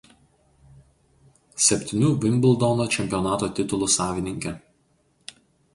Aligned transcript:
Septynių 1.65 2.09
Vimbldono 2.25 2.89
čempionato 2.97 3.53
titulų 3.61 3.95
savininkė. 3.99 4.57